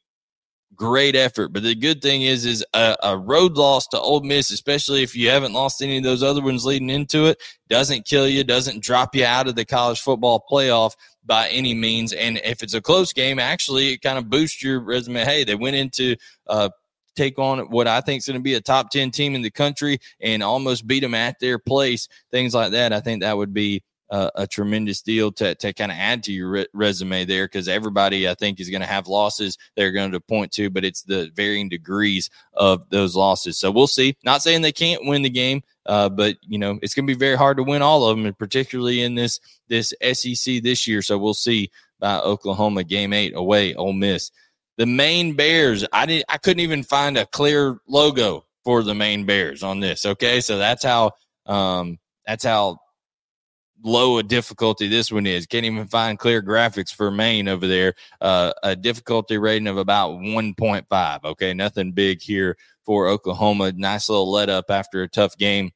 great 0.79 1.15
effort. 1.15 1.49
But 1.49 1.63
the 1.63 1.75
good 1.75 2.01
thing 2.01 2.23
is, 2.23 2.45
is 2.45 2.65
a, 2.73 2.95
a, 3.03 3.17
road 3.17 3.53
loss 3.53 3.85
to 3.87 3.99
Ole 3.99 4.21
Miss, 4.21 4.49
especially 4.49 5.03
if 5.03 5.13
you 5.13 5.29
haven't 5.29 5.53
lost 5.53 5.81
any 5.81 5.97
of 5.97 6.03
those 6.03 6.23
other 6.23 6.41
ones 6.41 6.65
leading 6.65 6.89
into 6.89 7.25
it, 7.25 7.37
doesn't 7.67 8.05
kill 8.05 8.27
you, 8.27 8.43
doesn't 8.45 8.81
drop 8.81 9.13
you 9.13 9.25
out 9.25 9.47
of 9.47 9.55
the 9.55 9.65
college 9.65 9.99
football 9.99 10.43
playoff 10.49 10.93
by 11.25 11.49
any 11.49 11.73
means. 11.73 12.13
And 12.13 12.39
if 12.45 12.63
it's 12.63 12.73
a 12.73 12.81
close 12.81 13.11
game, 13.11 13.39
actually, 13.39 13.89
it 13.89 14.01
kind 14.01 14.17
of 14.17 14.29
boosts 14.29 14.63
your 14.63 14.79
resume. 14.79 15.25
Hey, 15.25 15.43
they 15.43 15.55
went 15.55 15.75
into 15.75 16.15
uh, 16.47 16.69
take 17.15 17.37
on 17.37 17.69
what 17.69 17.87
I 17.87 17.99
think 17.99 18.19
is 18.19 18.27
going 18.27 18.39
to 18.39 18.43
be 18.43 18.53
a 18.53 18.61
top 18.61 18.89
10 18.89 19.11
team 19.11 19.35
in 19.35 19.41
the 19.41 19.51
country 19.51 19.99
and 20.21 20.41
almost 20.41 20.87
beat 20.87 21.01
them 21.01 21.13
at 21.13 21.39
their 21.41 21.59
place, 21.59 22.07
things 22.31 22.53
like 22.53 22.71
that. 22.71 22.93
I 22.93 23.01
think 23.01 23.21
that 23.21 23.35
would 23.35 23.53
be 23.53 23.83
uh, 24.11 24.29
a 24.35 24.47
tremendous 24.47 25.01
deal 25.01 25.31
to, 25.31 25.55
to 25.55 25.71
kind 25.73 25.91
of 25.91 25.97
add 25.97 26.23
to 26.23 26.31
your 26.31 26.49
re- 26.49 26.67
resume 26.73 27.25
there 27.25 27.45
because 27.45 27.67
everybody 27.67 28.27
I 28.27 28.33
think 28.33 28.59
is 28.59 28.69
going 28.69 28.81
to 28.81 28.87
have 28.87 29.07
losses 29.07 29.57
they're 29.75 29.91
going 29.91 30.11
to 30.11 30.19
point 30.19 30.51
to, 30.53 30.69
but 30.69 30.83
it's 30.83 31.03
the 31.03 31.31
varying 31.35 31.69
degrees 31.69 32.29
of 32.53 32.89
those 32.89 33.15
losses. 33.15 33.57
So 33.57 33.71
we'll 33.71 33.87
see. 33.87 34.15
Not 34.23 34.41
saying 34.41 34.61
they 34.61 34.71
can't 34.71 35.05
win 35.05 35.21
the 35.21 35.29
game, 35.29 35.61
uh, 35.85 36.09
but 36.09 36.37
you 36.41 36.57
know 36.57 36.79
it's 36.81 36.93
going 36.93 37.05
to 37.05 37.13
be 37.13 37.17
very 37.17 37.37
hard 37.37 37.57
to 37.57 37.63
win 37.63 37.81
all 37.81 38.05
of 38.05 38.17
them, 38.17 38.25
and 38.25 38.37
particularly 38.37 39.01
in 39.01 39.15
this 39.15 39.39
this 39.67 39.93
SEC 40.13 40.63
this 40.63 40.87
year. 40.87 41.01
So 41.01 41.17
we'll 41.17 41.33
see 41.33 41.69
by 41.99 42.19
Oklahoma 42.19 42.83
game 42.83 43.13
eight 43.13 43.35
away, 43.35 43.75
Ole 43.75 43.93
Miss. 43.93 44.31
The 44.77 44.85
Maine 44.85 45.33
Bears. 45.33 45.85
I 45.91 46.05
didn't. 46.05 46.25
I 46.29 46.37
couldn't 46.37 46.61
even 46.61 46.83
find 46.83 47.17
a 47.17 47.25
clear 47.25 47.77
logo 47.87 48.45
for 48.63 48.81
the 48.81 48.95
Maine 48.95 49.25
Bears 49.25 49.61
on 49.61 49.81
this. 49.81 50.05
Okay, 50.05 50.41
so 50.41 50.57
that's 50.57 50.83
how. 50.83 51.11
Um, 51.45 51.99
that's 52.25 52.45
how 52.45 52.79
low 53.83 54.17
a 54.17 54.23
difficulty 54.23 54.87
this 54.87 55.11
one 55.11 55.25
is. 55.25 55.45
Can't 55.45 55.65
even 55.65 55.87
find 55.87 56.19
clear 56.19 56.41
graphics 56.41 56.93
for 56.93 57.11
Maine 57.11 57.47
over 57.47 57.67
there. 57.67 57.93
Uh, 58.19 58.53
a 58.63 58.75
difficulty 58.75 59.37
rating 59.37 59.67
of 59.67 59.77
about 59.77 60.11
1.5. 60.11 61.23
Okay, 61.23 61.53
nothing 61.53 61.91
big 61.91 62.21
here 62.21 62.57
for 62.85 63.07
Oklahoma. 63.07 63.71
Nice 63.71 64.09
little 64.09 64.31
let 64.31 64.49
up 64.49 64.65
after 64.69 65.03
a 65.03 65.09
tough 65.09 65.37
game 65.37 65.71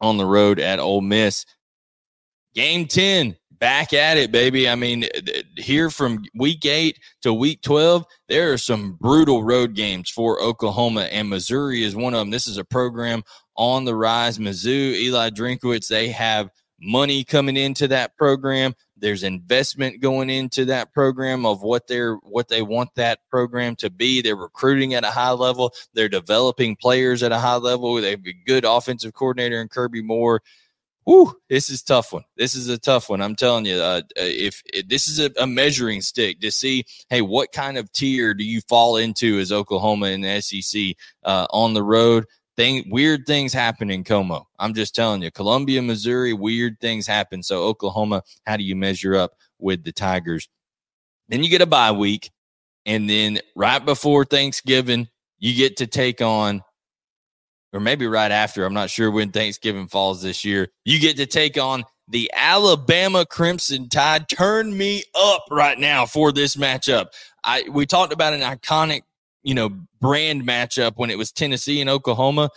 on 0.00 0.16
the 0.16 0.26
road 0.26 0.58
at 0.58 0.78
Ole 0.78 1.00
Miss. 1.00 1.46
Game 2.54 2.86
10, 2.86 3.36
back 3.52 3.94
at 3.94 4.18
it, 4.18 4.30
baby. 4.30 4.68
I 4.68 4.74
mean, 4.74 5.06
here 5.56 5.88
from 5.88 6.24
week 6.34 6.66
eight 6.66 6.98
to 7.22 7.32
week 7.32 7.62
12, 7.62 8.04
there 8.28 8.52
are 8.52 8.58
some 8.58 8.98
brutal 9.00 9.42
road 9.42 9.74
games 9.74 10.10
for 10.10 10.42
Oklahoma, 10.42 11.02
and 11.02 11.30
Missouri 11.30 11.82
is 11.82 11.96
one 11.96 12.12
of 12.12 12.18
them. 12.18 12.30
This 12.30 12.46
is 12.46 12.58
a 12.58 12.64
program 12.64 13.22
on 13.56 13.84
the 13.84 13.94
rise. 13.94 14.38
Mizzou, 14.38 14.94
Eli 14.94 15.30
Drinkwitz, 15.30 15.86
they 15.86 16.08
have 16.08 16.50
money 16.82 17.24
coming 17.24 17.56
into 17.56 17.88
that 17.88 18.16
program. 18.16 18.74
There's 18.96 19.22
investment 19.22 20.00
going 20.00 20.30
into 20.30 20.64
that 20.66 20.92
program 20.92 21.46
of 21.46 21.62
what 21.62 21.86
they're 21.86 22.16
what 22.16 22.48
they 22.48 22.62
want 22.62 22.90
that 22.96 23.20
program 23.30 23.76
to 23.76 23.90
be. 23.90 24.20
They're 24.20 24.36
recruiting 24.36 24.94
at 24.94 25.04
a 25.04 25.10
high 25.10 25.32
level. 25.32 25.72
They're 25.94 26.08
developing 26.08 26.76
players 26.76 27.22
at 27.22 27.32
a 27.32 27.38
high 27.38 27.56
level. 27.56 27.94
They 27.94 28.10
have 28.10 28.26
a 28.26 28.32
good 28.46 28.64
offensive 28.64 29.14
coordinator 29.14 29.60
in 29.60 29.68
Kirby 29.68 30.02
Moore. 30.02 30.42
Whew, 31.04 31.36
this 31.48 31.68
is 31.68 31.82
tough 31.82 32.12
one. 32.12 32.22
This 32.36 32.54
is 32.54 32.68
a 32.68 32.78
tough 32.78 33.08
one. 33.08 33.22
I'm 33.22 33.34
telling 33.34 33.66
you, 33.66 33.74
uh, 33.74 34.02
if, 34.14 34.62
if, 34.66 34.86
this 34.86 35.08
is 35.08 35.18
a, 35.18 35.32
a, 35.36 35.48
measuring 35.48 36.00
stick 36.00 36.40
to 36.42 36.52
see, 36.52 36.84
hey, 37.10 37.22
what 37.22 37.50
kind 37.50 37.76
of 37.76 37.90
tier 37.92 38.34
do 38.34 38.44
you 38.44 38.60
fall 38.68 38.96
into 38.98 39.40
as 39.40 39.50
Oklahoma 39.50 40.06
in 40.06 40.20
the 40.20 40.40
SEC 40.40 40.94
uh, 41.24 41.48
on 41.50 41.74
the 41.74 41.82
road? 41.82 42.26
Thing 42.56 42.84
weird 42.88 43.26
things 43.26 43.52
happen 43.52 43.90
in 43.90 44.04
Como. 44.04 44.46
I'm 44.58 44.74
just 44.74 44.94
telling 44.94 45.22
you, 45.22 45.30
Columbia, 45.30 45.82
Missouri, 45.82 46.32
weird 46.32 46.80
things 46.80 47.06
happen. 47.06 47.42
So 47.42 47.62
Oklahoma, 47.62 48.22
how 48.46 48.56
do 48.56 48.64
you 48.64 48.76
measure 48.76 49.16
up 49.16 49.32
with 49.58 49.84
the 49.84 49.92
Tigers? 49.92 50.48
Then 51.28 51.42
you 51.42 51.48
get 51.48 51.62
a 51.62 51.66
bye 51.66 51.92
week, 51.92 52.30
and 52.84 53.08
then 53.08 53.40
right 53.56 53.84
before 53.84 54.24
Thanksgiving, 54.24 55.08
you 55.38 55.54
get 55.54 55.78
to 55.78 55.86
take 55.86 56.20
on, 56.20 56.62
or 57.72 57.80
maybe 57.80 58.06
right 58.06 58.30
after. 58.30 58.64
I'm 58.64 58.74
not 58.74 58.90
sure 58.90 59.10
when 59.10 59.30
Thanksgiving 59.30 59.88
falls 59.88 60.22
this 60.22 60.44
year. 60.44 60.68
You 60.84 61.00
get 61.00 61.16
to 61.16 61.26
take 61.26 61.58
on 61.58 61.84
the 62.08 62.30
Alabama 62.36 63.24
Crimson 63.24 63.88
Tide. 63.88 64.28
Turn 64.28 64.76
me 64.76 65.04
up 65.14 65.44
right 65.50 65.78
now 65.78 66.04
for 66.04 66.32
this 66.32 66.56
matchup. 66.56 67.06
I 67.44 67.64
we 67.70 67.86
talked 67.86 68.12
about 68.12 68.34
an 68.34 68.40
iconic 68.40 69.02
you 69.42 69.54
know, 69.54 69.70
brand 70.00 70.46
matchup 70.46 70.92
when 70.96 71.10
it 71.10 71.18
was 71.18 71.32
Tennessee 71.32 71.80
and 71.80 71.90
Oklahoma. 71.90 72.50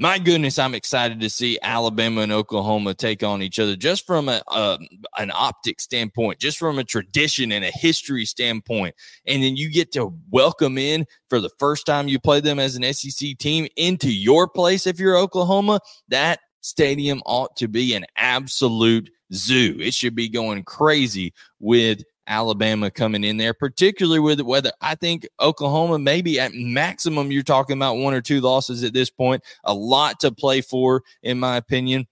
My 0.00 0.18
goodness, 0.18 0.58
I'm 0.58 0.74
excited 0.74 1.20
to 1.20 1.30
see 1.30 1.56
Alabama 1.62 2.22
and 2.22 2.32
Oklahoma 2.32 2.94
take 2.94 3.22
on 3.22 3.42
each 3.42 3.60
other 3.60 3.76
just 3.76 4.04
from 4.04 4.28
a, 4.28 4.42
a, 4.48 4.76
an 5.18 5.30
optic 5.32 5.80
standpoint, 5.80 6.40
just 6.40 6.58
from 6.58 6.80
a 6.80 6.84
tradition 6.84 7.52
and 7.52 7.64
a 7.64 7.70
history 7.70 8.24
standpoint. 8.24 8.96
And 9.24 9.40
then 9.40 9.54
you 9.56 9.70
get 9.70 9.92
to 9.92 10.12
welcome 10.30 10.78
in 10.78 11.06
for 11.30 11.40
the 11.40 11.50
first 11.60 11.86
time 11.86 12.08
you 12.08 12.18
play 12.18 12.40
them 12.40 12.58
as 12.58 12.74
an 12.74 12.92
SEC 12.92 13.38
team 13.38 13.68
into 13.76 14.12
your 14.12 14.48
place 14.48 14.88
if 14.88 14.98
you're 14.98 15.16
Oklahoma. 15.16 15.78
That 16.08 16.40
stadium 16.60 17.22
ought 17.24 17.54
to 17.56 17.68
be 17.68 17.94
an 17.94 18.04
absolute 18.16 19.10
zoo. 19.32 19.76
It 19.78 19.94
should 19.94 20.16
be 20.16 20.28
going 20.28 20.64
crazy 20.64 21.32
with 21.60 22.02
Alabama 22.26 22.90
coming 22.90 23.24
in 23.24 23.36
there, 23.36 23.54
particularly 23.54 24.20
with 24.20 24.40
whether 24.40 24.72
I 24.80 24.94
think 24.94 25.26
Oklahoma 25.40 25.98
maybe 25.98 26.40
at 26.40 26.54
maximum 26.54 27.30
you're 27.30 27.42
talking 27.42 27.76
about 27.76 27.96
one 27.96 28.14
or 28.14 28.20
two 28.20 28.40
losses 28.40 28.82
at 28.84 28.92
this 28.92 29.10
point. 29.10 29.42
A 29.64 29.74
lot 29.74 30.20
to 30.20 30.32
play 30.32 30.60
for, 30.60 31.02
in 31.22 31.38
my 31.38 31.56
opinion 31.56 32.06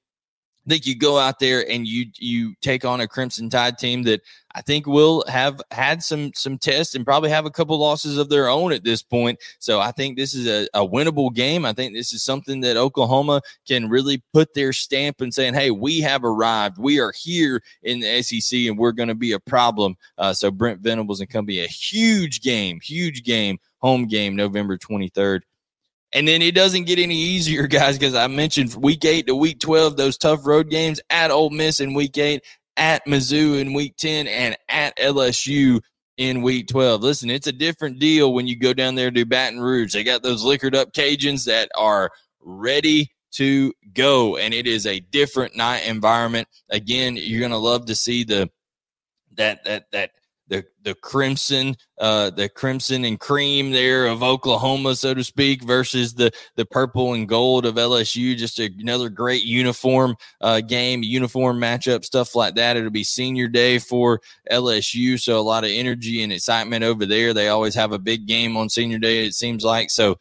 I 0.67 0.71
think 0.71 0.87
you 0.87 0.97
go 0.97 1.19
out 1.19 1.41
there 1.41 1.69
and 1.69 1.87
you 1.87 2.07
you 2.19 2.55
take 2.63 2.85
on 2.85 3.01
a 3.01 3.09
Crimson 3.09 3.51
Tide 3.51 3.79
team 3.79 4.05
that 4.05 4.21
I 4.55 4.61
think 4.61 4.87
will 4.87 5.25
have 5.29 5.61
had 5.71 6.03
some 6.03 6.33
some 6.35 6.59
tests 6.59 6.95
and 6.95 7.05
probably 7.05 7.31
have 7.31 7.47
a 7.47 7.51
couple 7.51 7.79
losses 7.79 8.19
of 8.19 8.29
their 8.29 8.49
own 8.49 8.73
at 8.73 8.85
this 8.85 9.03
point. 9.03 9.39
So 9.59 9.81
I 9.81 9.93
think 9.93 10.17
this 10.17 10.35
is 10.35 10.47
a, 10.47 10.69
a 10.75 10.87
winnable 10.87 11.33
game. 11.35 11.65
I 11.65 11.73
think 11.73 11.95
this 11.95 12.13
is 12.13 12.23
something 12.23 12.61
that 12.61 12.77
Oklahoma 12.77 13.43
can 13.67 13.89
really 13.89 14.23
put 14.33 14.55
their 14.55 14.73
stamp 14.73 15.21
and 15.21 15.33
saying, 15.33 15.55
"Hey, 15.55 15.71
we 15.71 16.01
have 16.01 16.25
arrived. 16.25 16.79
We 16.79 17.01
are 17.01 17.13
here 17.13 17.63
in 17.83 18.01
the 18.01 18.23
SEC, 18.23 18.59
and 18.67 18.79
we're 18.79 18.93
going 18.93 19.09
to 19.09 19.15
be 19.15 19.33
a 19.33 19.41
problem." 19.41 19.97
Uh, 20.19 20.33
so 20.33 20.51
Brent 20.51 20.81
Venables 20.81 21.21
and 21.21 21.31
company, 21.31 21.61
a 21.61 21.67
huge 21.67 22.43
game, 22.43 22.81
huge 22.81 23.23
game, 23.25 23.59
home 23.79 24.07
game, 24.07 24.37
November 24.37 24.77
twenty 24.77 25.09
third 25.09 25.45
And 26.13 26.29
then 26.29 26.43
it 26.43 26.55
doesn't 26.55 26.85
get 26.85 26.99
any 26.99 27.17
easier, 27.17 27.67
guys, 27.79 27.99
because 27.99 28.15
I 28.15 28.27
mentioned 28.27 28.75
week 28.75 29.05
eight 29.05 29.27
to 29.27 29.35
week 29.35 29.61
12, 29.61 29.97
those 29.97 30.19
tough 30.19 30.47
road 30.47 30.69
games 30.69 31.01
at 31.11 31.31
Ole 31.31 31.51
Miss 31.51 31.81
in 31.81 31.95
week 31.95 32.19
eight, 32.19 32.43
at 32.77 33.07
Mizzou 33.07 33.61
in 33.61 33.73
week 33.73 33.97
10, 33.97 34.27
and 34.27 34.57
at 34.69 34.97
LSU 34.97 35.81
in 36.17 36.43
week 36.43 36.69
12. 36.69 37.03
Listen, 37.03 37.31
it's 37.31 37.47
a 37.47 37.53
different 37.53 37.99
deal 37.99 38.33
when 38.33 38.47
you 38.47 38.57
go 38.57 38.73
down 38.73 38.95
there 38.95 39.11
to 39.11 39.25
Baton 39.25 39.61
Rouge. 39.61 39.93
They 39.93 40.05
got 40.05 40.23
those 40.23 40.45
liquored 40.45 40.77
up 40.77 40.93
Cajuns 40.93 41.47
that 41.47 41.71
are 41.77 42.11
ready 42.41 43.11
to 43.33 43.73
go, 43.95 44.37
and 44.37 44.53
it 44.53 44.67
is 44.67 44.87
a 44.87 45.01
different 45.01 45.57
night 45.57 45.87
environment. 45.87 46.49
Again, 46.71 47.17
you're 47.17 47.41
going 47.41 47.51
to 47.53 47.59
love 47.59 47.87
to 47.87 47.95
see 47.95 48.25
the 48.25 48.51
that 49.37 49.65
that 49.65 49.87
that 49.93 50.11
the 50.53 50.65
the 50.83 50.95
crimson 50.95 51.75
uh 51.99 52.29
the 52.29 52.47
crimson 52.47 53.07
and 53.07 53.19
cream 53.19 53.71
there 53.71 54.07
of 54.07 54.23
Oklahoma 54.23 54.95
so 54.95 55.15
to 55.15 55.25
speak 55.25 55.65
versus 55.65 56.13
the 56.13 56.31
the 56.57 56.67
purple 56.67 57.15
and 57.15 57.27
gold 57.27 57.65
of 57.65 57.77
LSU 57.77 58.37
just 58.37 58.61
a, 58.61 58.71
another 58.79 59.09
great 59.09 59.45
uniform 59.45 60.15
uh 60.43 60.61
game 60.61 61.03
uniform 61.03 61.59
matchup 61.59 62.05
stuff 62.05 62.35
like 62.35 62.55
that. 62.57 62.77
It'll 62.77 62.91
be 62.91 63.03
senior 63.03 63.49
day 63.49 63.79
for 63.79 64.21
LSU 64.51 65.19
so 65.19 65.39
a 65.39 65.41
lot 65.41 65.65
of 65.65 65.71
energy 65.71 66.23
and 66.23 66.31
excitement 66.31 66.85
over 66.85 67.07
there. 67.07 67.33
They 67.33 67.49
always 67.49 67.75
have 67.75 67.93
a 67.93 67.99
big 67.99 68.27
game 68.27 68.55
on 68.59 68.69
senior 68.69 68.99
day 68.99 69.25
it 69.25 69.35
seems 69.35 69.65
like. 69.65 69.89
So 69.89 70.19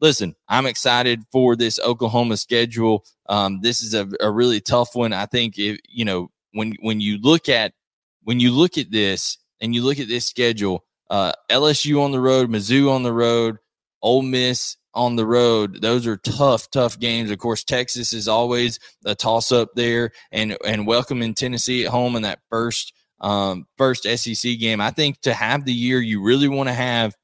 listen 0.00 0.34
I'm 0.48 0.64
excited 0.64 1.22
for 1.30 1.54
this 1.54 1.78
Oklahoma 1.80 2.38
schedule. 2.38 3.04
Um 3.28 3.60
this 3.60 3.82
is 3.82 3.92
a, 3.92 4.08
a 4.20 4.30
really 4.30 4.62
tough 4.62 4.94
one. 4.94 5.12
I 5.12 5.26
think 5.26 5.58
if 5.58 5.78
you 5.86 6.06
know 6.06 6.30
when 6.52 6.76
when 6.80 7.02
you 7.02 7.18
look 7.18 7.50
at 7.50 7.74
when 8.22 8.40
you 8.40 8.52
look 8.52 8.78
at 8.78 8.90
this 8.90 9.36
and 9.60 9.74
you 9.74 9.82
look 9.82 9.98
at 9.98 10.08
this 10.08 10.26
schedule, 10.26 10.84
uh, 11.10 11.32
LSU 11.50 12.02
on 12.02 12.12
the 12.12 12.20
road, 12.20 12.50
Mizzou 12.50 12.90
on 12.90 13.02
the 13.02 13.12
road, 13.12 13.58
Ole 14.02 14.22
Miss 14.22 14.76
on 14.96 15.16
the 15.16 15.26
road. 15.26 15.82
Those 15.82 16.06
are 16.06 16.16
tough, 16.16 16.70
tough 16.70 16.98
games. 16.98 17.30
Of 17.30 17.38
course, 17.38 17.62
Texas 17.62 18.12
is 18.12 18.26
always 18.26 18.80
a 19.04 19.14
toss 19.14 19.52
up 19.52 19.70
there, 19.74 20.12
and 20.32 20.56
and 20.64 20.86
welcoming 20.86 21.34
Tennessee 21.34 21.84
at 21.84 21.90
home 21.90 22.16
in 22.16 22.22
that 22.22 22.40
first 22.50 22.92
um, 23.20 23.66
first 23.76 24.04
SEC 24.04 24.58
game. 24.58 24.80
I 24.80 24.90
think 24.90 25.20
to 25.22 25.34
have 25.34 25.64
the 25.64 25.72
year 25.72 26.00
you 26.00 26.22
really 26.22 26.48
want 26.48 26.68
to 26.68 26.74
have, 26.74 27.14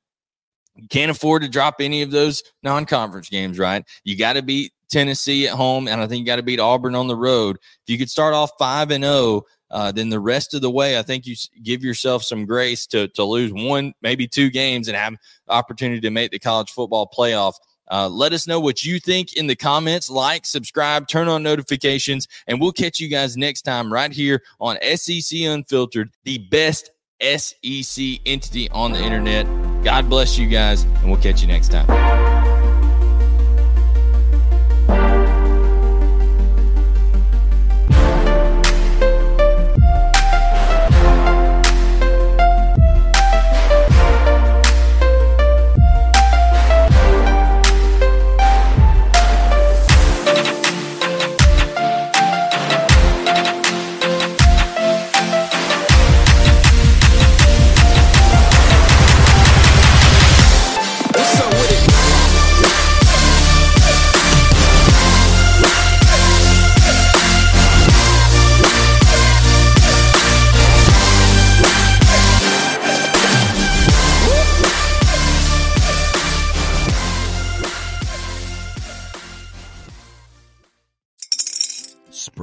you 0.76 0.88
can't 0.88 1.10
afford 1.10 1.42
to 1.42 1.48
drop 1.48 1.76
any 1.80 2.02
of 2.02 2.10
those 2.10 2.42
non 2.62 2.84
conference 2.84 3.28
games. 3.28 3.58
Right? 3.58 3.84
You 4.04 4.16
got 4.16 4.34
to 4.34 4.42
beat 4.42 4.72
Tennessee 4.90 5.48
at 5.48 5.54
home, 5.54 5.88
and 5.88 6.00
I 6.00 6.06
think 6.06 6.20
you 6.20 6.26
got 6.26 6.36
to 6.36 6.42
beat 6.42 6.60
Auburn 6.60 6.94
on 6.94 7.08
the 7.08 7.16
road. 7.16 7.56
If 7.56 7.90
you 7.92 7.98
could 7.98 8.10
start 8.10 8.34
off 8.34 8.50
five 8.58 8.90
and 8.90 9.02
zero, 9.02 9.14
oh, 9.14 9.46
uh, 9.72 9.90
then 9.90 10.10
the 10.10 10.20
rest 10.20 10.54
of 10.54 10.60
the 10.60 10.70
way, 10.70 10.98
I 10.98 11.02
think 11.02 11.26
you 11.26 11.34
give 11.62 11.82
yourself 11.82 12.22
some 12.22 12.44
grace 12.46 12.86
to 12.88 13.08
to 13.08 13.24
lose 13.24 13.52
one, 13.52 13.94
maybe 14.02 14.28
two 14.28 14.50
games, 14.50 14.88
and 14.88 14.96
have 14.96 15.16
opportunity 15.48 16.00
to 16.02 16.10
make 16.10 16.30
the 16.30 16.38
college 16.38 16.70
football 16.70 17.10
playoff. 17.12 17.54
Uh, 17.90 18.08
let 18.08 18.32
us 18.32 18.46
know 18.46 18.60
what 18.60 18.84
you 18.84 19.00
think 19.00 19.34
in 19.34 19.46
the 19.46 19.56
comments. 19.56 20.08
Like, 20.08 20.46
subscribe, 20.46 21.08
turn 21.08 21.28
on 21.28 21.42
notifications, 21.42 22.28
and 22.46 22.60
we'll 22.60 22.72
catch 22.72 23.00
you 23.00 23.08
guys 23.08 23.36
next 23.36 23.62
time 23.62 23.92
right 23.92 24.12
here 24.12 24.42
on 24.60 24.78
SEC 24.94 25.40
Unfiltered, 25.40 26.10
the 26.24 26.38
best 26.38 26.90
SEC 27.20 28.04
entity 28.26 28.68
on 28.70 28.92
the 28.92 29.02
internet. 29.02 29.46
God 29.84 30.08
bless 30.08 30.38
you 30.38 30.48
guys, 30.48 30.84
and 30.84 31.10
we'll 31.10 31.20
catch 31.20 31.42
you 31.42 31.48
next 31.48 31.70
time. 31.70 32.31